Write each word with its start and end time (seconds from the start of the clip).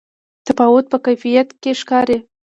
تفاوت 0.47 0.85
په 0.91 0.97
کیفیت 1.05 1.47
کې 1.61 1.71
ښکاري. 1.81 2.17